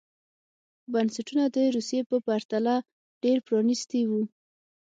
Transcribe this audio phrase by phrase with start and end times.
[0.91, 2.75] بنسټونه د روسیې په پرتله
[3.23, 4.21] ډېر پرانېستي وو.